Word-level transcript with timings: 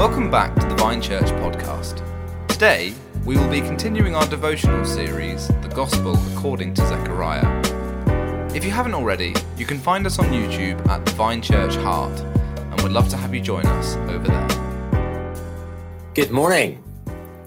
Welcome 0.00 0.30
back 0.30 0.54
to 0.54 0.66
the 0.66 0.74
Vine 0.76 1.02
Church 1.02 1.26
podcast. 1.42 2.02
Today, 2.48 2.94
we 3.26 3.36
will 3.36 3.50
be 3.50 3.60
continuing 3.60 4.16
our 4.16 4.26
devotional 4.26 4.82
series, 4.82 5.48
The 5.48 5.70
Gospel 5.74 6.18
According 6.32 6.72
to 6.76 6.86
Zechariah. 6.86 7.44
If 8.54 8.64
you 8.64 8.70
haven't 8.70 8.94
already, 8.94 9.34
you 9.58 9.66
can 9.66 9.78
find 9.78 10.06
us 10.06 10.18
on 10.18 10.24
YouTube 10.28 10.88
at 10.88 11.04
the 11.04 11.12
Vine 11.12 11.42
Church 11.42 11.76
Hart, 11.76 12.18
and 12.18 12.80
we'd 12.80 12.92
love 12.92 13.10
to 13.10 13.18
have 13.18 13.34
you 13.34 13.42
join 13.42 13.66
us 13.66 13.96
over 14.08 14.26
there. 14.26 16.12
Good 16.14 16.30
morning. 16.30 16.82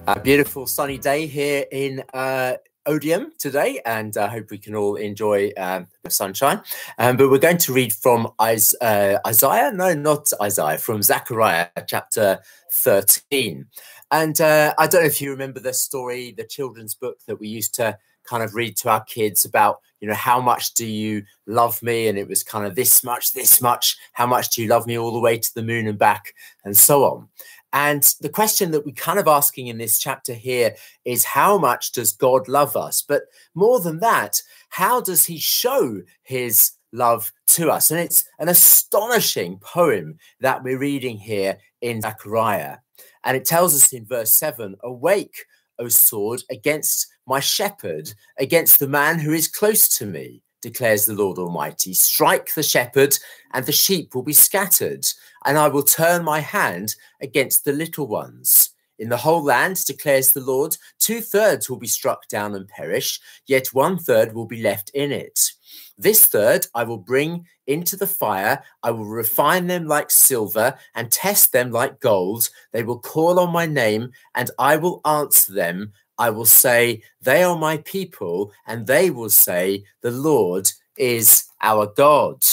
A 0.06 0.20
beautiful 0.20 0.68
sunny 0.68 1.00
day 1.00 1.26
here 1.26 1.66
in 1.72 2.04
uh, 2.14 2.58
Odiham 2.86 3.36
today, 3.38 3.82
and 3.86 4.16
I 4.18 4.24
uh, 4.24 4.30
hope 4.30 4.52
we 4.52 4.58
can 4.58 4.76
all 4.76 4.96
enjoy 4.96 5.52
um, 5.58 5.88
the 6.04 6.10
sunshine. 6.10 6.62
Um, 6.98 7.18
but 7.18 7.30
we're 7.30 7.38
going 7.38 7.58
to 7.58 7.74
read 7.74 7.94
from 7.94 8.32
Is- 8.42 8.76
uh, 8.82 9.20
Isaiah, 9.26 9.72
no, 9.74 9.94
not 9.94 10.28
Isaiah, 10.42 10.78
from 10.78 11.02
Zechariah 11.02 11.70
chapter 11.88 12.40
13. 12.72 13.66
And 14.12 14.40
uh, 14.42 14.74
I 14.78 14.88
don't 14.88 15.02
know 15.02 15.08
if 15.08 15.22
you 15.22 15.32
remember 15.32 15.60
the 15.60 15.74
story, 15.74 16.34
the 16.38 16.44
children's 16.44 16.94
book 16.94 17.18
that 17.26 17.40
we 17.40 17.48
used 17.48 17.74
to 17.76 17.98
kind 18.26 18.44
of 18.44 18.56
read 18.56 18.78
to 18.78 18.90
our 18.90 19.04
kids 19.04 19.46
about, 19.46 19.80
you 20.00 20.08
know, 20.08 20.14
how 20.14 20.40
much 20.40 20.74
do 20.74 20.86
you 20.86 21.24
love 21.48 21.82
me? 21.84 22.08
And 22.08 22.18
it 22.18 22.28
was 22.28 22.44
kind 22.44 22.66
of 22.66 22.76
this 22.76 23.04
much, 23.04 23.34
this 23.34 23.62
much, 23.62 23.98
how 24.14 24.28
much 24.28 24.50
do 24.50 24.62
you 24.62 24.68
love 24.68 24.88
me 24.88 24.98
all 24.98 25.12
the 25.12 25.20
way 25.20 25.38
to 25.38 25.54
the 25.56 25.64
moon 25.64 25.88
and 25.88 25.98
back, 25.98 26.34
and 26.64 26.76
so 26.76 27.04
on. 27.04 27.30
And 27.74 28.04
the 28.22 28.30
question 28.30 28.70
that 28.72 28.86
we're 28.86 28.94
kind 28.94 29.18
of 29.18 29.28
asking 29.28 29.68
in 29.68 29.80
this 29.80 29.98
chapter 29.98 30.34
here 30.34 30.76
is 31.06 31.24
how 31.26 31.58
much 31.58 31.92
does 31.92 32.14
God 32.14 32.48
love 32.48 32.78
us? 32.78 33.02
But 33.02 33.24
more 33.56 33.80
than 33.80 34.00
that, 34.00 34.40
how 34.70 35.02
does 35.02 35.26
he 35.26 35.40
show 35.40 36.04
his 36.22 36.74
love 36.92 37.34
to 37.48 37.72
us? 37.72 37.90
And 37.90 38.00
it's 38.00 38.26
an 38.38 38.48
astonishing 38.48 39.58
poem 39.58 40.20
that 40.40 40.64
we're 40.64 40.78
reading 40.78 41.18
here 41.18 41.58
in 41.82 42.02
Zechariah. 42.02 42.78
And 43.24 43.36
it 43.36 43.46
tells 43.46 43.74
us 43.74 43.92
in 43.92 44.06
verse 44.06 44.32
7 44.32 44.76
Awake, 44.84 45.46
O 45.80 45.88
sword, 45.88 46.44
against 46.52 47.08
my 47.26 47.40
shepherd, 47.40 48.14
against 48.38 48.78
the 48.78 48.88
man 48.88 49.18
who 49.18 49.34
is 49.34 49.48
close 49.48 49.90
to 49.98 50.06
me 50.06 50.43
declares 50.64 51.06
the 51.06 51.14
Lord 51.14 51.38
Almighty. 51.38 51.94
Strike 51.94 52.56
the 52.56 52.64
shepherd, 52.64 53.16
and 53.54 53.66
the 53.68 53.72
sheep 53.72 54.16
will 54.16 54.24
be 54.24 54.34
scattered, 54.34 55.06
and 55.46 55.60
I 55.60 55.68
will 55.68 55.84
turn 55.84 56.24
my 56.24 56.40
hand 56.40 56.96
against 57.22 57.66
the 57.66 57.74
little 57.74 58.08
ones. 58.08 58.72
In 58.98 59.10
the 59.10 59.18
whole 59.18 59.44
land, 59.44 59.84
declares 59.86 60.32
the 60.32 60.42
Lord, 60.42 60.78
two 60.98 61.20
thirds 61.20 61.70
will 61.70 61.78
be 61.78 61.88
struck 61.88 62.28
down 62.28 62.56
and 62.56 62.68
perish, 62.68 63.20
yet 63.46 63.68
one 63.74 63.98
third 63.98 64.34
will 64.34 64.46
be 64.46 64.62
left 64.62 64.90
in 64.92 65.12
it. 65.12 65.52
This 65.98 66.26
third 66.26 66.68
I 66.74 66.84
will 66.84 66.98
bring 66.98 67.46
into 67.68 67.96
the 67.96 68.08
fire. 68.08 68.64
I 68.82 68.92
will 68.92 69.06
refine 69.06 69.68
them 69.68 69.88
like 69.88 70.10
silver 70.10 70.76
and 70.96 71.12
test 71.12 71.52
them 71.52 71.72
like 71.72 72.00
gold. 72.00 72.50
They 72.72 72.84
will 72.84 73.00
call 73.00 73.40
on 73.40 73.52
my 73.52 73.66
name, 73.66 74.12
and 74.36 74.50
I 74.58 74.78
will 74.78 75.02
answer 75.06 75.54
them. 75.54 75.94
I 76.18 76.30
will 76.30 76.46
say, 76.46 77.04
They 77.22 77.44
are 77.44 77.58
my 77.58 77.78
people, 77.78 78.52
and 78.68 78.88
they 78.88 79.10
will 79.10 79.30
say, 79.30 79.84
The 80.02 80.12
Lord 80.12 80.72
is 80.98 81.46
our 81.62 81.88
God. 81.88 82.44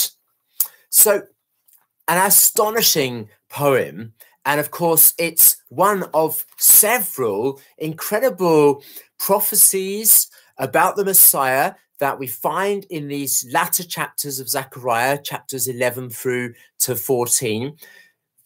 So, 0.89 1.23
an 2.07 2.25
astonishing 2.25 3.29
poem. 3.49 4.13
And 4.45 4.59
of 4.59 4.71
course, 4.71 5.13
it's 5.19 5.57
one 5.69 6.03
of 6.13 6.45
several 6.57 7.61
incredible 7.77 8.83
prophecies 9.19 10.27
about 10.57 10.95
the 10.95 11.05
Messiah 11.05 11.75
that 11.99 12.17
we 12.17 12.25
find 12.25 12.85
in 12.85 13.07
these 13.07 13.47
latter 13.53 13.83
chapters 13.83 14.39
of 14.39 14.49
Zechariah, 14.49 15.21
chapters 15.21 15.67
11 15.67 16.09
through 16.09 16.55
to 16.79 16.95
14 16.95 17.77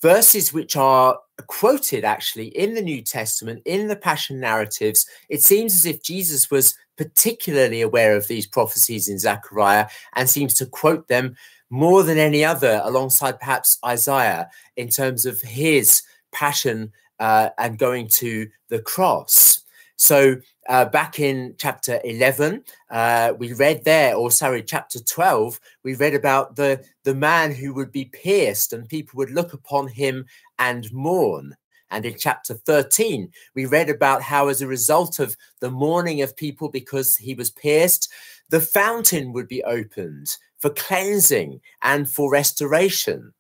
verses 0.06 0.54
which 0.54 0.76
are 0.76 1.18
quoted 1.48 2.06
actually 2.06 2.50
in 2.50 2.76
the 2.76 2.82
New 2.82 3.02
Testament, 3.02 3.60
in 3.66 3.88
the 3.88 3.96
Passion 3.96 4.40
narratives. 4.40 5.08
It 5.30 5.42
seems 5.42 5.74
as 5.74 5.88
if 5.88 6.04
Jesus 6.04 6.52
was 6.52 6.76
particularly 6.96 7.82
aware 7.82 8.16
of 8.16 8.28
these 8.28 8.46
prophecies 8.46 9.10
in 9.10 9.18
Zechariah 9.18 9.88
and 10.14 10.30
seems 10.30 10.54
to 10.56 10.68
quote 10.68 11.08
them 11.08 11.36
more 11.72 12.04
than 12.04 12.20
any 12.20 12.46
other, 12.46 12.82
alongside 12.84 13.40
perhaps 13.40 13.80
Isaiah, 13.84 14.48
in 14.78 14.90
terms 14.90 15.26
of 15.26 15.42
his 15.42 16.04
passion 16.32 16.92
uh, 17.20 17.50
and 17.58 17.80
going 17.80 18.08
to 18.10 18.48
the 18.70 18.84
cross. 18.84 19.64
So 19.96 20.36
uh, 20.68 20.86
back 20.86 21.20
in 21.20 21.56
chapter 21.58 22.00
11, 22.04 22.64
uh, 22.90 23.34
we 23.38 23.54
read 23.54 23.84
there, 23.84 24.16
or 24.16 24.32
sorry, 24.32 24.64
chapter 24.64 25.00
12, 25.00 25.60
we 25.84 25.96
read 25.96 26.16
about 26.16 26.56
the, 26.56 26.84
the 27.04 27.16
man 27.16 27.54
who 27.54 27.74
would 27.74 27.92
be 27.92 28.06
pierced 28.06 28.74
and 28.74 28.90
people 28.90 29.18
would 29.18 29.32
look 29.32 29.54
upon 29.54 29.88
him 29.88 30.26
and 30.58 30.92
mourn. 30.92 31.56
And 31.92 32.06
in 32.06 32.16
chapter 32.18 32.56
13, 32.56 33.32
we 33.54 33.66
read 33.66 33.90
about 33.90 34.22
how, 34.22 34.48
as 34.48 34.62
a 34.62 34.68
result 34.68 35.20
of 35.20 35.38
the 35.60 35.70
mourning 35.70 36.22
of 36.22 36.36
people 36.36 36.70
because 36.70 37.16
he 37.16 37.36
was 37.36 37.52
pierced, 37.52 38.12
the 38.50 38.62
fountain 38.62 39.34
would 39.34 39.48
be 39.48 39.64
opened 39.64 40.36
for 40.58 40.72
cleansing 40.72 41.62
and 41.84 42.10
for 42.10 42.32
restoration. 42.32 43.34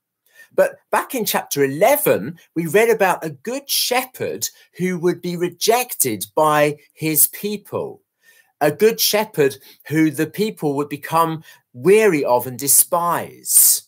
But 0.55 0.77
back 0.89 1.13
in 1.13 1.25
chapter 1.25 1.63
11, 1.63 2.39
we 2.55 2.67
read 2.67 2.89
about 2.89 3.23
a 3.23 3.29
good 3.29 3.69
shepherd 3.69 4.47
who 4.77 4.97
would 4.99 5.21
be 5.21 5.35
rejected 5.35 6.25
by 6.35 6.77
his 6.93 7.27
people. 7.27 8.01
A 8.61 8.71
good 8.71 8.99
shepherd 8.99 9.57
who 9.87 10.09
the 10.09 10.27
people 10.27 10.75
would 10.75 10.89
become 10.89 11.43
weary 11.73 12.23
of 12.23 12.47
and 12.47 12.57
despise. 12.57 13.83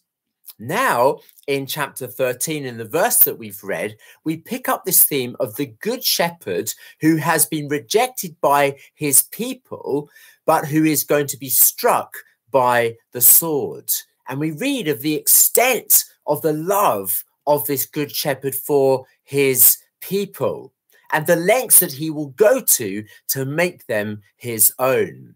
Now, 0.60 1.20
in 1.46 1.68
chapter 1.68 2.08
13, 2.08 2.66
in 2.66 2.78
the 2.78 2.86
verse 2.86 3.20
that 3.20 3.38
we've 3.38 3.64
read, 3.64 3.96
we 4.24 4.38
pick 4.38 4.68
up 4.68 4.84
this 4.84 5.04
theme 5.04 5.36
of 5.40 5.56
the 5.56 5.68
good 5.68 6.04
shepherd 6.04 6.74
who 7.00 7.18
has 7.18 7.46
been 7.46 7.68
rejected 7.70 8.36
by 8.42 8.78
his 8.96 9.24
people, 9.24 10.10
but 10.46 10.66
who 10.66 10.84
is 10.84 11.04
going 11.04 11.28
to 11.28 11.38
be 11.38 11.50
struck 11.50 12.18
by 12.52 12.96
the 13.12 13.22
sword. 13.22 13.92
And 14.28 14.40
we 14.40 14.52
read 14.52 14.88
of 14.88 15.02
the 15.02 15.14
extent 15.14 16.04
of 16.28 16.42
the 16.42 16.54
love 16.54 17.24
of 17.46 17.66
this 17.66 17.86
good 17.86 18.14
shepherd 18.14 18.54
for 18.54 19.06
his 19.24 19.78
people 20.02 20.74
and 21.12 21.26
the 21.26 21.36
lengths 21.36 21.80
that 21.80 21.94
he 21.94 22.10
will 22.10 22.30
go 22.30 22.60
to 22.60 23.04
to 23.30 23.46
make 23.46 23.86
them 23.88 24.22
his 24.36 24.74
own. 24.80 25.36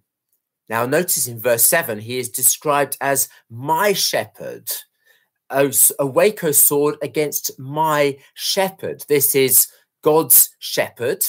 Now, 0.69 0.85
notice 0.85 1.27
in 1.27 1.39
verse 1.39 1.63
7, 1.63 1.99
he 1.99 2.17
is 2.17 2.29
described 2.29 2.97
as 3.01 3.29
my 3.49 3.93
shepherd. 3.93 4.69
Oh, 5.49 5.71
awake, 5.99 6.43
O 6.43 6.51
sword, 6.51 6.95
against 7.01 7.57
my 7.59 8.17
shepherd. 8.33 9.03
This 9.07 9.35
is 9.35 9.67
God's 10.01 10.49
shepherd. 10.59 11.23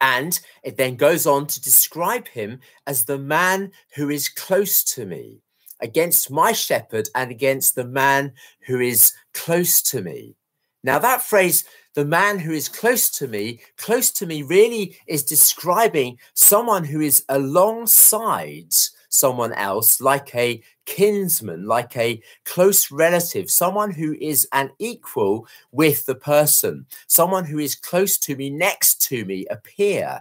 And 0.00 0.38
it 0.62 0.76
then 0.76 0.96
goes 0.96 1.26
on 1.26 1.46
to 1.46 1.60
describe 1.60 2.28
him 2.28 2.60
as 2.86 3.04
the 3.04 3.18
man 3.18 3.72
who 3.94 4.10
is 4.10 4.28
close 4.28 4.82
to 4.84 5.06
me 5.06 5.41
against 5.82 6.30
my 6.30 6.52
shepherd 6.52 7.08
and 7.14 7.30
against 7.30 7.74
the 7.74 7.84
man 7.84 8.32
who 8.66 8.80
is 8.80 9.12
close 9.34 9.82
to 9.82 10.00
me. 10.00 10.34
Now, 10.84 10.98
that 10.98 11.22
phrase, 11.22 11.64
the 11.94 12.04
man 12.04 12.38
who 12.38 12.52
is 12.52 12.68
close 12.68 13.10
to 13.10 13.28
me, 13.28 13.60
close 13.76 14.10
to 14.12 14.26
me 14.26 14.42
really 14.42 14.96
is 15.06 15.22
describing 15.22 16.18
someone 16.34 16.84
who 16.84 17.00
is 17.00 17.24
alongside 17.28 18.74
someone 19.10 19.52
else, 19.52 20.00
like 20.00 20.34
a 20.34 20.62
kinsman, 20.86 21.66
like 21.66 21.96
a 21.96 22.20
close 22.44 22.90
relative, 22.90 23.50
someone 23.50 23.90
who 23.90 24.16
is 24.20 24.48
an 24.52 24.70
equal 24.78 25.46
with 25.70 26.06
the 26.06 26.14
person, 26.14 26.86
someone 27.06 27.44
who 27.44 27.58
is 27.58 27.74
close 27.74 28.16
to 28.18 28.34
me, 28.34 28.48
next 28.50 29.02
to 29.02 29.24
me, 29.24 29.46
a 29.50 29.56
peer 29.56 30.20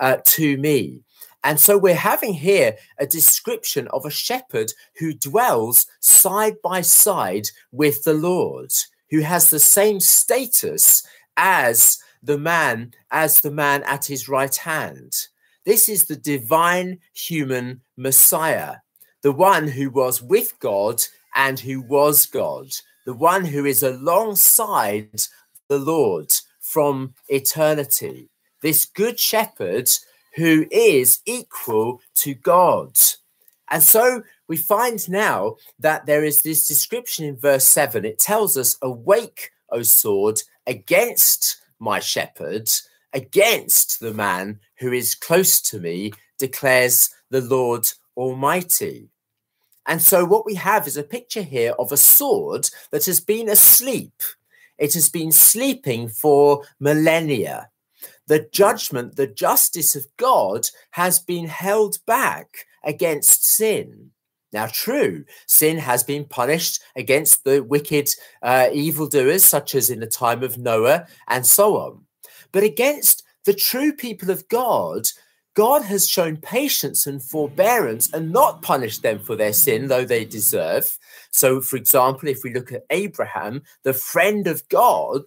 uh, 0.00 0.18
to 0.24 0.58
me. 0.58 1.00
And 1.46 1.60
so 1.60 1.78
we're 1.78 1.94
having 1.94 2.34
here 2.34 2.76
a 2.98 3.06
description 3.06 3.86
of 3.92 4.04
a 4.04 4.10
shepherd 4.10 4.72
who 4.98 5.14
dwells 5.14 5.86
side 6.00 6.56
by 6.60 6.80
side 6.80 7.46
with 7.70 8.02
the 8.02 8.14
Lord, 8.14 8.72
who 9.10 9.20
has 9.20 9.48
the 9.48 9.60
same 9.60 10.00
status 10.00 11.06
as 11.36 11.98
the 12.20 12.36
man, 12.36 12.94
as 13.12 13.42
the 13.42 13.52
man 13.52 13.84
at 13.84 14.06
his 14.06 14.28
right 14.28 14.56
hand. 14.56 15.12
This 15.64 15.88
is 15.88 16.06
the 16.06 16.16
divine 16.16 16.98
human 17.12 17.80
Messiah, 17.96 18.78
the 19.22 19.30
one 19.30 19.68
who 19.68 19.88
was 19.88 20.20
with 20.20 20.52
God 20.58 21.00
and 21.36 21.60
who 21.60 21.80
was 21.80 22.26
God, 22.26 22.72
the 23.04 23.14
one 23.14 23.44
who 23.44 23.66
is 23.66 23.84
alongside 23.84 25.22
the 25.68 25.78
Lord 25.78 26.32
from 26.58 27.14
eternity. 27.28 28.30
This 28.62 28.84
good 28.84 29.20
shepherd 29.20 29.88
who 30.36 30.66
is 30.70 31.20
equal 31.26 32.00
to 32.16 32.34
God. 32.34 32.96
And 33.68 33.82
so 33.82 34.22
we 34.48 34.56
find 34.56 35.08
now 35.08 35.56
that 35.80 36.06
there 36.06 36.24
is 36.24 36.42
this 36.42 36.68
description 36.68 37.24
in 37.24 37.36
verse 37.36 37.64
7. 37.64 38.04
It 38.04 38.18
tells 38.18 38.56
us, 38.56 38.76
Awake, 38.82 39.50
O 39.70 39.82
sword, 39.82 40.40
against 40.66 41.60
my 41.78 41.98
shepherd, 41.98 42.70
against 43.12 44.00
the 44.00 44.14
man 44.14 44.60
who 44.78 44.92
is 44.92 45.14
close 45.14 45.60
to 45.62 45.80
me, 45.80 46.12
declares 46.38 47.10
the 47.30 47.40
Lord 47.40 47.88
Almighty. 48.16 49.08
And 49.86 50.02
so 50.02 50.24
what 50.24 50.46
we 50.46 50.54
have 50.54 50.86
is 50.86 50.96
a 50.96 51.02
picture 51.02 51.42
here 51.42 51.72
of 51.78 51.92
a 51.92 51.96
sword 51.96 52.70
that 52.90 53.06
has 53.06 53.20
been 53.20 53.48
asleep 53.48 54.22
it 54.78 54.94
has 54.94 55.08
been 55.08 55.32
sleeping 55.32 56.08
for 56.08 56.62
millennia. 56.80 57.70
The 58.26 58.48
judgment, 58.52 59.16
the 59.16 59.26
justice 59.26 59.94
of 59.94 60.06
God 60.16 60.68
has 60.90 61.18
been 61.18 61.46
held 61.46 61.98
back 62.06 62.66
against 62.82 63.46
sin. 63.46 64.10
Now, 64.52 64.66
true, 64.66 65.24
sin 65.46 65.76
has 65.78 66.02
been 66.02 66.24
punished 66.24 66.82
against 66.96 67.44
the 67.44 67.62
wicked 67.62 68.08
uh, 68.42 68.68
evildoers, 68.72 69.44
such 69.44 69.74
as 69.74 69.90
in 69.90 70.00
the 70.00 70.06
time 70.06 70.42
of 70.42 70.58
Noah 70.58 71.06
and 71.28 71.44
so 71.44 71.76
on. 71.76 72.04
But 72.52 72.62
against 72.62 73.22
the 73.44 73.54
true 73.54 73.92
people 73.92 74.30
of 74.30 74.48
God, 74.48 75.06
God 75.54 75.82
has 75.82 76.08
shown 76.08 76.36
patience 76.36 77.06
and 77.06 77.22
forbearance 77.22 78.12
and 78.12 78.30
not 78.32 78.60
punished 78.62 79.02
them 79.02 79.18
for 79.18 79.36
their 79.36 79.52
sin, 79.52 79.88
though 79.88 80.04
they 80.04 80.24
deserve. 80.24 80.98
So, 81.30 81.60
for 81.60 81.76
example, 81.76 82.28
if 82.28 82.40
we 82.44 82.52
look 82.52 82.72
at 82.72 82.84
Abraham, 82.90 83.62
the 83.82 83.94
friend 83.94 84.46
of 84.46 84.68
God, 84.68 85.24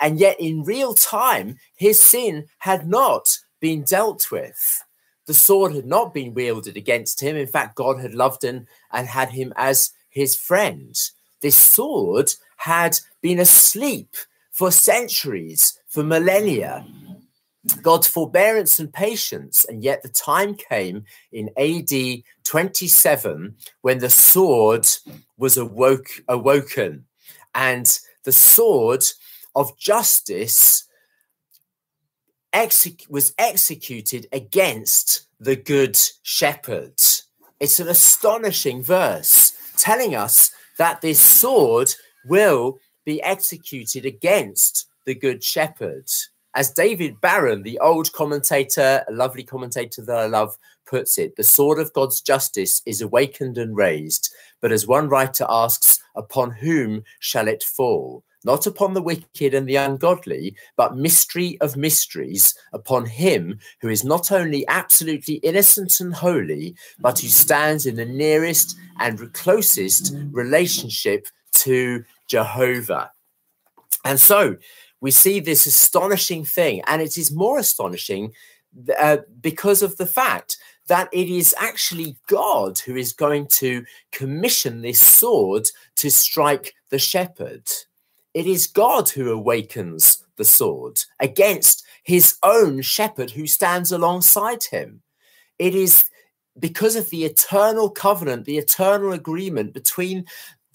and 0.00 0.18
yet 0.18 0.36
in 0.38 0.62
real 0.64 0.94
time, 0.94 1.58
his 1.76 2.00
sin 2.00 2.46
had 2.58 2.88
not 2.88 3.38
been 3.60 3.82
dealt 3.82 4.30
with. 4.30 4.82
The 5.26 5.34
sword 5.34 5.74
had 5.74 5.86
not 5.86 6.14
been 6.14 6.34
wielded 6.34 6.76
against 6.76 7.20
him. 7.20 7.36
In 7.36 7.46
fact, 7.46 7.74
God 7.76 8.00
had 8.00 8.14
loved 8.14 8.42
him 8.42 8.66
and 8.92 9.06
had 9.06 9.30
him 9.30 9.52
as 9.56 9.90
his 10.08 10.34
friend. 10.34 10.96
This 11.42 11.56
sword 11.56 12.32
had 12.56 12.98
been 13.20 13.38
asleep 13.38 14.16
for 14.50 14.72
centuries, 14.72 15.78
for 15.86 16.02
millennia. 16.02 16.86
God's 17.82 18.06
forbearance 18.06 18.78
and 18.78 18.92
patience, 18.92 19.64
and 19.66 19.84
yet 19.84 20.02
the 20.02 20.08
time 20.08 20.54
came 20.54 21.04
in 21.32 21.50
AD 21.58 22.22
27 22.44 23.54
when 23.82 23.98
the 23.98 24.08
sword 24.10 24.88
was 25.36 25.56
awoke, 25.56 26.08
awoken, 26.28 27.04
and 27.54 27.98
the 28.24 28.32
sword 28.32 29.04
of 29.58 29.76
justice 29.76 30.84
was 33.10 33.34
executed 33.38 34.28
against 34.32 35.26
the 35.40 35.56
good 35.56 35.98
shepherd. 36.22 36.94
It's 37.58 37.80
an 37.80 37.88
astonishing 37.88 38.82
verse 38.82 39.52
telling 39.76 40.14
us 40.14 40.52
that 40.78 41.00
this 41.00 41.20
sword 41.20 41.92
will 42.24 42.78
be 43.04 43.20
executed 43.22 44.06
against 44.06 44.86
the 45.06 45.14
good 45.14 45.42
shepherd. 45.42 46.08
As 46.54 46.70
David 46.70 47.20
Baron, 47.20 47.62
the 47.62 47.80
old 47.80 48.12
commentator, 48.12 49.04
a 49.08 49.12
lovely 49.12 49.42
commentator 49.42 50.02
that 50.02 50.16
I 50.16 50.26
love, 50.26 50.56
puts 50.86 51.18
it, 51.18 51.34
the 51.34 51.44
sword 51.44 51.80
of 51.80 51.92
God's 51.92 52.20
justice 52.20 52.80
is 52.86 53.00
awakened 53.00 53.58
and 53.58 53.76
raised. 53.76 54.32
But 54.60 54.70
as 54.70 54.86
one 54.86 55.08
writer 55.08 55.46
asks, 55.48 56.00
upon 56.14 56.52
whom 56.52 57.02
shall 57.18 57.48
it 57.48 57.64
fall? 57.64 58.22
Not 58.48 58.66
upon 58.66 58.94
the 58.94 59.02
wicked 59.02 59.52
and 59.52 59.68
the 59.68 59.76
ungodly, 59.76 60.56
but 60.74 60.96
mystery 60.96 61.58
of 61.60 61.76
mysteries 61.76 62.54
upon 62.72 63.04
him 63.04 63.58
who 63.82 63.90
is 63.90 64.04
not 64.04 64.32
only 64.32 64.66
absolutely 64.68 65.34
innocent 65.50 66.00
and 66.00 66.14
holy, 66.14 66.74
but 66.98 67.18
who 67.18 67.28
stands 67.28 67.84
in 67.84 67.96
the 67.96 68.06
nearest 68.06 68.74
and 69.00 69.30
closest 69.34 70.16
relationship 70.32 71.26
to 71.52 72.02
Jehovah. 72.26 73.12
And 74.06 74.18
so 74.18 74.56
we 75.02 75.10
see 75.10 75.40
this 75.40 75.66
astonishing 75.66 76.46
thing, 76.46 76.80
and 76.86 77.02
it 77.02 77.18
is 77.18 77.30
more 77.30 77.58
astonishing 77.58 78.32
uh, 78.98 79.18
because 79.42 79.82
of 79.82 79.98
the 79.98 80.06
fact 80.06 80.56
that 80.86 81.10
it 81.12 81.28
is 81.28 81.54
actually 81.58 82.16
God 82.28 82.78
who 82.78 82.96
is 82.96 83.12
going 83.12 83.46
to 83.48 83.84
commission 84.10 84.80
this 84.80 85.00
sword 85.00 85.68
to 85.96 86.10
strike 86.10 86.72
the 86.88 86.98
shepherd. 86.98 87.68
It 88.34 88.46
is 88.46 88.66
God 88.66 89.08
who 89.08 89.30
awakens 89.30 90.24
the 90.36 90.44
sword 90.44 91.00
against 91.20 91.84
his 92.04 92.36
own 92.42 92.82
shepherd 92.82 93.30
who 93.30 93.46
stands 93.46 93.92
alongside 93.92 94.64
him. 94.64 95.02
It 95.58 95.74
is 95.74 96.04
because 96.58 96.96
of 96.96 97.10
the 97.10 97.24
eternal 97.24 97.90
covenant, 97.90 98.44
the 98.44 98.58
eternal 98.58 99.12
agreement 99.12 99.72
between 99.72 100.24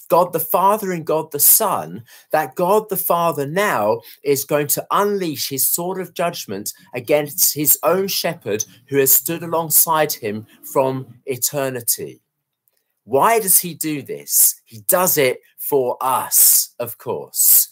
God 0.10 0.34
the 0.34 0.40
Father 0.40 0.92
and 0.92 1.06
God 1.06 1.32
the 1.32 1.40
Son, 1.40 2.04
that 2.32 2.56
God 2.56 2.90
the 2.90 2.98
Father 2.98 3.48
now 3.48 4.02
is 4.24 4.46
going 4.46 4.68
to 4.68 4.86
unleash 4.92 5.50
his 5.50 5.70
sword 5.70 6.00
of 6.00 6.14
judgment 6.14 6.74
against 6.94 7.54
his 7.54 7.80
own 7.84 8.08
shepherd 8.08 8.64
who 8.88 8.98
has 8.98 9.12
stood 9.12 9.44
alongside 9.44 10.12
him 10.12 10.46
from 10.72 11.08
eternity. 11.26 12.23
Why 13.06 13.40
does 13.40 13.60
he 13.60 13.74
do 13.74 14.02
this? 14.02 14.62
He 14.66 14.82
does 14.82 15.18
it 15.18 15.40
for 15.58 15.98
us, 16.02 16.74
of 16.80 16.98
course. 16.98 17.70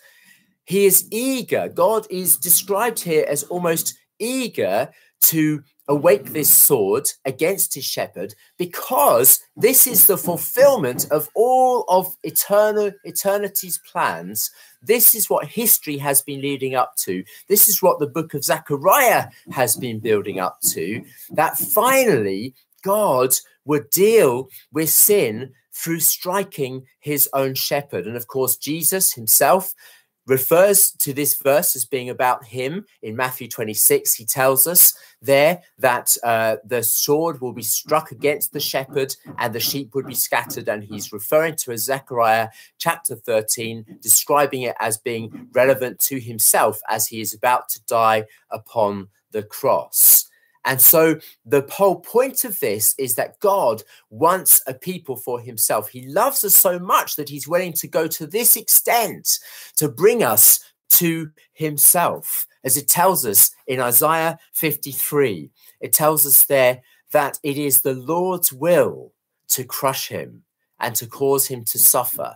He 0.65 0.85
is 0.85 1.07
eager. 1.11 1.69
God 1.69 2.07
is 2.09 2.37
described 2.37 2.99
here 2.99 3.25
as 3.27 3.43
almost 3.43 3.97
eager 4.19 4.89
to 5.23 5.63
awake 5.87 6.25
this 6.31 6.51
sword 6.51 7.07
against 7.25 7.75
his 7.75 7.83
shepherd 7.83 8.33
because 8.57 9.39
this 9.57 9.87
is 9.87 10.07
the 10.07 10.17
fulfillment 10.17 11.05
of 11.11 11.27
all 11.35 11.83
of 11.89 12.15
eternal 12.23 12.91
eternity's 13.05 13.79
plans 13.91 14.49
this 14.81 15.13
is 15.13 15.29
what 15.29 15.45
history 15.45 15.97
has 15.97 16.21
been 16.21 16.39
leading 16.39 16.75
up 16.75 16.95
to 16.95 17.23
this 17.49 17.67
is 17.67 17.81
what 17.81 17.99
the 17.99 18.07
book 18.07 18.33
of 18.33 18.43
zechariah 18.43 19.27
has 19.51 19.75
been 19.75 19.99
building 19.99 20.39
up 20.39 20.59
to 20.61 21.03
that 21.31 21.57
finally 21.57 22.53
god 22.83 23.33
would 23.65 23.89
deal 23.89 24.49
with 24.71 24.89
sin 24.89 25.53
through 25.73 25.99
striking 25.99 26.85
his 26.99 27.29
own 27.33 27.55
shepherd. 27.55 28.05
And 28.05 28.15
of 28.15 28.27
course, 28.27 28.57
Jesus 28.57 29.13
himself 29.13 29.73
refers 30.27 30.91
to 30.91 31.13
this 31.13 31.35
verse 31.35 31.75
as 31.75 31.85
being 31.85 32.09
about 32.09 32.45
him 32.45 32.85
in 33.01 33.15
Matthew 33.15 33.47
26. 33.47 34.13
He 34.13 34.25
tells 34.25 34.67
us 34.67 34.93
there 35.21 35.61
that 35.79 36.15
uh, 36.23 36.57
the 36.63 36.83
sword 36.83 37.41
will 37.41 37.53
be 37.53 37.63
struck 37.63 38.11
against 38.11 38.53
the 38.53 38.59
shepherd 38.59 39.15
and 39.39 39.53
the 39.53 39.59
sheep 39.59 39.95
would 39.95 40.05
be 40.05 40.13
scattered. 40.15 40.69
And 40.69 40.83
he's 40.83 41.11
referring 41.11 41.55
to 41.57 41.77
Zechariah 41.77 42.49
chapter 42.77 43.15
13, 43.15 43.99
describing 44.01 44.63
it 44.63 44.75
as 44.79 44.97
being 44.97 45.47
relevant 45.53 45.99
to 46.01 46.19
himself 46.19 46.79
as 46.87 47.07
he 47.07 47.19
is 47.19 47.33
about 47.33 47.67
to 47.69 47.81
die 47.85 48.25
upon 48.51 49.07
the 49.31 49.43
cross. 49.43 50.30
And 50.65 50.79
so 50.79 51.19
the 51.45 51.67
whole 51.71 51.99
point 51.99 52.43
of 52.43 52.59
this 52.59 52.93
is 52.99 53.15
that 53.15 53.39
God 53.39 53.81
wants 54.09 54.61
a 54.67 54.73
people 54.73 55.15
for 55.15 55.39
himself. 55.39 55.89
He 55.89 56.07
loves 56.07 56.43
us 56.43 56.53
so 56.53 56.77
much 56.77 57.15
that 57.15 57.29
he's 57.29 57.47
willing 57.47 57.73
to 57.73 57.87
go 57.87 58.07
to 58.07 58.27
this 58.27 58.55
extent 58.55 59.39
to 59.77 59.89
bring 59.89 60.23
us 60.23 60.59
to 60.91 61.31
himself. 61.53 62.45
As 62.63 62.77
it 62.77 62.87
tells 62.87 63.25
us 63.25 63.51
in 63.65 63.79
Isaiah 63.79 64.37
53, 64.53 65.49
it 65.79 65.93
tells 65.93 66.27
us 66.27 66.43
there 66.43 66.81
that 67.11 67.39
it 67.41 67.57
is 67.57 67.81
the 67.81 67.95
Lord's 67.95 68.53
will 68.53 69.13
to 69.49 69.63
crush 69.63 70.09
him 70.09 70.43
and 70.79 70.95
to 70.95 71.07
cause 71.07 71.47
him 71.47 71.65
to 71.65 71.79
suffer. 71.79 72.35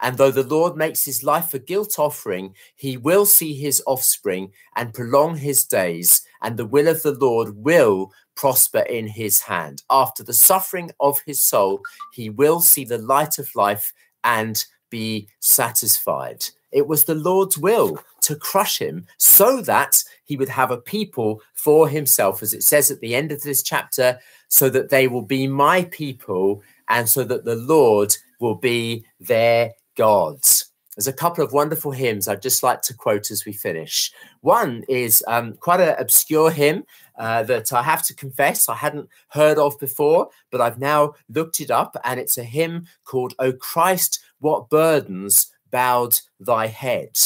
And 0.00 0.18
though 0.18 0.30
the 0.30 0.42
Lord 0.42 0.76
makes 0.76 1.04
his 1.04 1.22
life 1.22 1.54
a 1.54 1.58
guilt 1.58 1.98
offering, 1.98 2.54
he 2.74 2.96
will 2.96 3.26
see 3.26 3.54
his 3.54 3.82
offspring 3.86 4.52
and 4.76 4.92
prolong 4.92 5.36
his 5.36 5.64
days, 5.64 6.22
and 6.42 6.56
the 6.56 6.66
will 6.66 6.88
of 6.88 7.02
the 7.02 7.14
Lord 7.14 7.56
will 7.56 8.12
prosper 8.34 8.80
in 8.80 9.06
his 9.06 9.40
hand. 9.40 9.82
After 9.88 10.22
the 10.22 10.34
suffering 10.34 10.90
of 11.00 11.20
his 11.26 11.42
soul, 11.42 11.80
he 12.12 12.28
will 12.28 12.60
see 12.60 12.84
the 12.84 12.98
light 12.98 13.38
of 13.38 13.54
life 13.54 13.92
and 14.22 14.62
be 14.90 15.28
satisfied. 15.40 16.44
It 16.72 16.86
was 16.86 17.04
the 17.04 17.14
Lord's 17.14 17.56
will 17.56 17.98
to 18.22 18.36
crush 18.36 18.78
him 18.78 19.06
so 19.18 19.62
that 19.62 20.02
he 20.24 20.36
would 20.36 20.48
have 20.48 20.70
a 20.70 20.76
people 20.76 21.40
for 21.54 21.88
himself, 21.88 22.42
as 22.42 22.52
it 22.52 22.62
says 22.62 22.90
at 22.90 23.00
the 23.00 23.14
end 23.14 23.32
of 23.32 23.42
this 23.42 23.62
chapter, 23.62 24.18
so 24.48 24.68
that 24.68 24.90
they 24.90 25.08
will 25.08 25.22
be 25.22 25.46
my 25.46 25.84
people 25.84 26.62
and 26.88 27.08
so 27.08 27.24
that 27.24 27.44
the 27.44 27.56
Lord 27.56 28.14
will 28.40 28.56
be 28.56 29.06
their 29.20 29.72
gods. 29.96 30.70
There's 30.96 31.08
a 31.08 31.12
couple 31.12 31.44
of 31.44 31.52
wonderful 31.52 31.90
hymns 31.90 32.26
I'd 32.26 32.40
just 32.40 32.62
like 32.62 32.80
to 32.82 32.94
quote 32.94 33.30
as 33.30 33.44
we 33.44 33.52
finish. 33.52 34.10
One 34.40 34.82
is 34.88 35.22
um, 35.28 35.54
quite 35.54 35.80
an 35.80 35.94
obscure 35.98 36.50
hymn 36.50 36.84
uh, 37.18 37.42
that 37.42 37.70
I 37.72 37.82
have 37.82 38.02
to 38.06 38.14
confess 38.14 38.68
I 38.68 38.76
hadn't 38.76 39.08
heard 39.28 39.58
of 39.58 39.78
before, 39.78 40.30
but 40.50 40.62
I've 40.62 40.78
now 40.78 41.14
looked 41.28 41.60
it 41.60 41.70
up, 41.70 41.96
and 42.04 42.18
it's 42.18 42.38
a 42.38 42.44
hymn 42.44 42.86
called 43.04 43.34
O 43.38 43.52
Christ, 43.52 44.20
What 44.38 44.70
Burdens 44.70 45.52
Bowed 45.70 46.18
Thy 46.40 46.68
Head. 46.68 47.18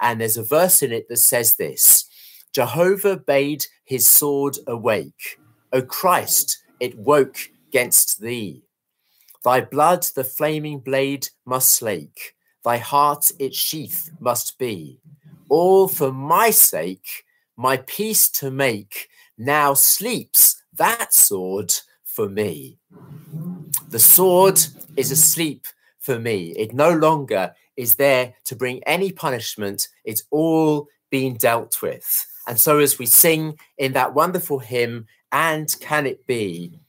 And 0.00 0.20
there's 0.20 0.36
a 0.36 0.44
verse 0.44 0.82
in 0.82 0.92
it 0.92 1.08
that 1.08 1.16
says 1.16 1.56
this 1.56 2.08
Jehovah 2.52 3.16
bade 3.16 3.66
his 3.84 4.06
sword 4.06 4.56
awake. 4.68 5.40
O 5.72 5.82
Christ, 5.82 6.62
it 6.78 6.96
woke 6.96 7.38
against 7.68 8.20
thee. 8.20 8.65
Thy 9.46 9.60
blood 9.60 10.02
the 10.16 10.24
flaming 10.24 10.80
blade 10.80 11.28
must 11.44 11.70
slake, 11.70 12.34
thy 12.64 12.78
heart 12.78 13.30
its 13.38 13.56
sheath 13.56 14.10
must 14.18 14.58
be. 14.58 14.98
All 15.48 15.86
for 15.86 16.12
my 16.12 16.50
sake, 16.50 17.22
my 17.56 17.76
peace 17.76 18.28
to 18.30 18.50
make, 18.50 19.08
now 19.38 19.72
sleeps 19.72 20.60
that 20.74 21.14
sword 21.14 21.72
for 22.02 22.28
me. 22.28 22.80
The 23.88 24.00
sword 24.00 24.58
is 24.96 25.12
asleep 25.12 25.68
for 26.00 26.18
me. 26.18 26.48
It 26.56 26.74
no 26.74 26.90
longer 26.90 27.54
is 27.76 27.94
there 27.94 28.34
to 28.46 28.56
bring 28.56 28.82
any 28.82 29.12
punishment. 29.12 29.86
It's 30.04 30.24
all 30.32 30.88
been 31.08 31.36
dealt 31.36 31.80
with. 31.82 32.26
And 32.48 32.58
so, 32.58 32.80
as 32.80 32.98
we 32.98 33.06
sing 33.06 33.60
in 33.78 33.92
that 33.92 34.12
wonderful 34.12 34.58
hymn, 34.58 35.06
And 35.30 35.72
Can 35.80 36.04
It 36.04 36.26
Be? 36.26 36.80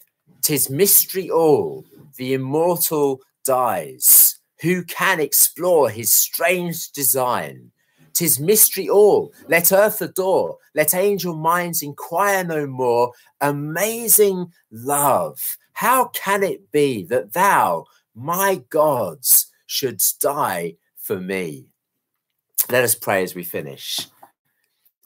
Tis 0.47 0.69
mystery 0.69 1.29
all, 1.29 1.83
the 2.15 2.33
immortal 2.33 3.19
dies. 3.43 4.39
Who 4.61 4.85
can 4.85 5.19
explore 5.19 5.89
his 5.89 6.13
strange 6.13 6.89
design? 6.93 7.69
Tis 8.13 8.39
mystery 8.39 8.87
all, 8.87 9.33
let 9.49 9.73
earth 9.73 10.01
adore, 10.01 10.57
let 10.73 10.95
angel 10.95 11.35
minds 11.35 11.81
inquire 11.81 12.45
no 12.45 12.65
more. 12.65 13.11
Amazing 13.41 14.53
love, 14.71 15.57
how 15.73 16.05
can 16.13 16.43
it 16.43 16.71
be 16.71 17.03
that 17.03 17.33
thou, 17.33 17.83
my 18.15 18.63
gods, 18.69 19.51
shouldst 19.65 20.21
die 20.21 20.77
for 20.95 21.19
me? 21.19 21.65
Let 22.69 22.85
us 22.85 22.95
pray 22.95 23.21
as 23.21 23.35
we 23.35 23.43
finish. 23.43 23.99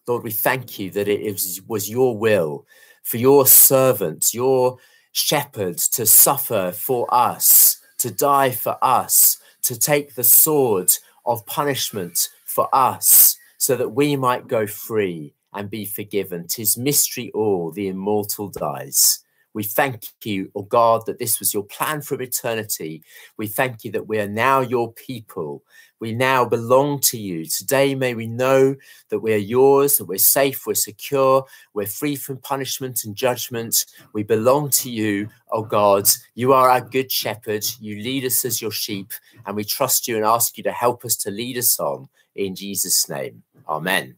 Lord, 0.08 0.22
we 0.22 0.30
thank 0.30 0.78
you 0.78 0.92
that 0.92 1.08
it 1.08 1.64
was, 1.68 1.90
your 1.90 2.16
will 2.16 2.68
for 3.02 3.18
your 3.18 3.48
servants, 3.48 4.36
your 4.36 4.78
shepherds 5.12 5.88
to 5.90 6.06
suffer 6.06 6.72
for 6.72 7.08
us, 7.14 7.82
to 7.98 8.12
die 8.12 8.52
for 8.52 8.78
us, 8.82 9.38
to 9.64 9.78
take 9.78 10.16
the 10.16 10.24
sword 10.24 10.92
of 11.26 11.46
punishment 11.46 12.30
for 12.46 12.68
us, 12.74 13.36
so 13.58 13.76
that 13.76 13.90
we 13.90 14.16
might 14.16 14.48
go 14.48 14.66
free 14.66 15.34
and 15.54 15.70
be 15.70 15.86
forgiven. 15.86 16.48
Tis 16.48 16.78
mystery 16.78 17.32
all, 17.34 17.72
the 17.72 17.88
immortal 17.88 18.50
dies. 18.50 19.20
We 19.54 19.64
thank 19.64 20.08
you, 20.24 20.52
O 20.56 20.62
oh 20.62 20.64
God, 20.64 21.06
that 21.06 21.20
this 21.20 21.40
was 21.40 21.54
your 21.54 21.64
plan 21.64 22.02
from 22.02 22.22
eternity. 22.22 23.04
We 23.38 23.48
thank 23.48 23.84
you 23.84 23.92
that 23.92 24.08
we 24.08 24.20
are 24.20 24.28
now 24.28 24.62
your 24.62 24.94
people. 24.94 25.64
We 26.00 26.14
now 26.14 26.46
belong 26.46 27.00
to 27.02 27.18
you. 27.18 27.46
Today, 27.46 27.94
may 27.94 28.16
we 28.16 28.28
know 28.28 28.76
that 29.10 29.20
we 29.20 29.34
are 29.34 29.38
yours, 29.38 29.98
that 29.98 30.06
we're 30.06 30.18
safe, 30.18 30.66
we're 30.66 30.74
secure, 30.74 31.46
we're 31.74 31.86
free 31.86 32.16
from 32.16 32.38
punishment 32.38 33.04
and 33.04 33.16
judgment. 33.16 33.86
We 34.14 34.24
belong 34.24 34.70
to 34.72 34.90
you, 34.90 35.30
O 35.52 35.60
oh 35.60 35.64
God. 35.64 36.10
You 36.34 36.54
are 36.54 36.70
our 36.70 36.82
good 36.82 37.12
shepherd. 37.12 37.64
You 37.80 38.02
lead 38.02 38.26
us 38.26 38.44
as 38.46 38.62
your 38.62 38.72
sheep, 38.72 39.12
and 39.46 39.56
we 39.56 39.64
trust 39.64 40.08
you 40.08 40.16
and 40.16 40.26
ask 40.26 40.58
you 40.58 40.64
to 40.64 40.72
help 40.72 41.06
us 41.06 41.16
to 41.18 41.32
lead 41.32 41.58
us 41.58 41.80
on. 41.80 42.10
In 42.36 42.56
Jesus' 42.56 43.08
name, 43.10 43.44
amen. 43.68 44.16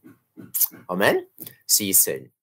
Amen. 0.88 1.26
See 1.66 1.86
you 1.86 1.94
soon. 1.94 2.33